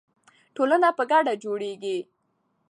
ټولنه 0.55 0.89
په 0.97 1.03
ګډه 1.11 1.33
جوړیږي. 1.43 1.97